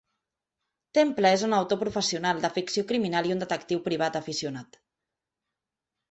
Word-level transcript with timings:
Temple 0.97 1.31
és 1.37 1.41
un 1.47 1.51
autor 1.57 1.77
professional 1.83 2.41
de 2.45 2.49
ficció 2.55 2.83
criminal 2.91 3.29
i 3.31 3.35
un 3.35 3.43
detectiu 3.43 3.83
privat 3.89 4.17
aficionat. 4.21 4.81